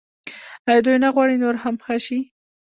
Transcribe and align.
آیا 0.67 0.79
دوی 0.85 0.97
نه 1.03 1.09
غواړي 1.15 1.35
نور 1.43 1.55
هم 1.63 1.75
ښه 1.85 1.95
شي؟ 2.05 2.19